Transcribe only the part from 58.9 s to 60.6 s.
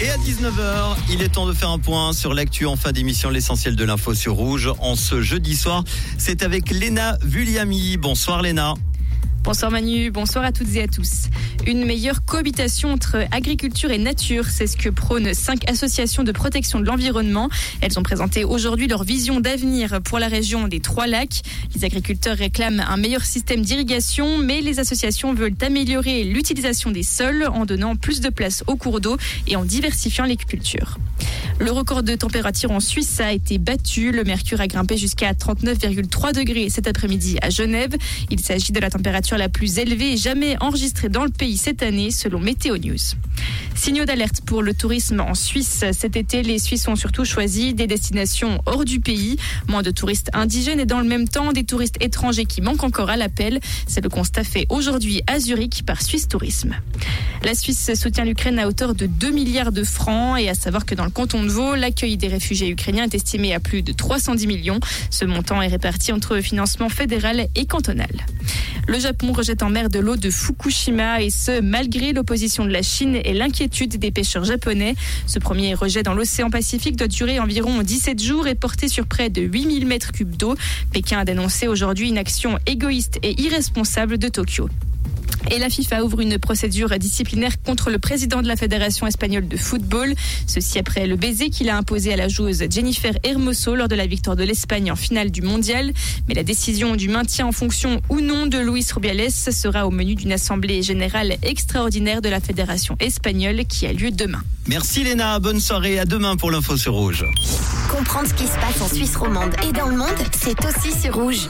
de 2 milliards de francs et à